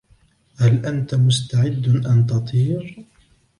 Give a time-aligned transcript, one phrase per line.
[0.57, 2.95] هل أنت مستعد أن تطير؟